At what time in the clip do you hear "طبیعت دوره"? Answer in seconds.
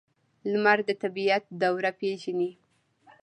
1.03-1.91